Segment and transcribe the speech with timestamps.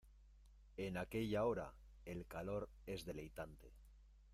[0.77, 1.71] en aquella hora
[2.05, 3.71] el calor es deleitante.